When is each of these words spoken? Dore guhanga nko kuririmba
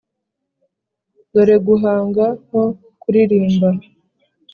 Dore 1.31 1.57
guhanga 1.67 2.25
nko 2.45 2.63
kuririmba 3.01 3.69